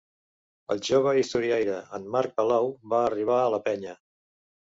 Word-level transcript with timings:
El 0.75 0.79
jove 0.87 1.11
historiaire, 1.23 1.75
en 1.99 2.07
Marc 2.17 2.33
Palau, 2.41 2.73
va 2.95 3.03
arribar 3.11 3.39
a 3.43 3.53
la 3.57 3.63
penya. 3.69 3.93